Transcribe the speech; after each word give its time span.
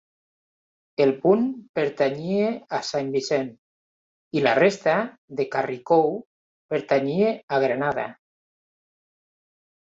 El 1.03 1.11
punt 1.25 1.43
pertanyia 1.79 2.47
a 2.77 2.79
Saint 2.87 3.11
Vincent 3.15 3.51
i 4.39 4.43
la 4.47 4.55
resta 4.61 4.95
de 5.41 5.45
Carriacou 5.57 6.11
pertanyia 6.75 7.29
a 7.59 7.61
Grenada. 7.67 8.09